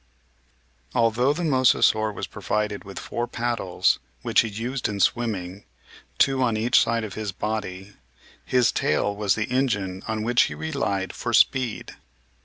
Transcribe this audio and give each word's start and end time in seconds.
Although 0.95 1.31
the 1.33 1.43
Mosasaur 1.43 2.11
was 2.11 2.25
provided 2.25 2.83
with 2.83 2.97
four 2.97 3.27
paddles, 3.27 3.99
which 4.23 4.41
he 4.41 4.47
used 4.49 4.89
in 4.89 4.99
swimming, 4.99 5.63
two 6.17 6.41
on 6.41 6.57
each 6.57 6.79
side 6.81 7.03
of 7.03 7.13
his 7.13 7.31
body, 7.31 7.93
his 8.43 8.71
tail 8.71 9.15
was 9.15 9.35
the 9.35 9.47
engine 9.51 10.01
on 10.07 10.23
which 10.23 10.41
he 10.49 10.55
relied 10.55 11.13
for 11.13 11.33
speed. 11.35 11.91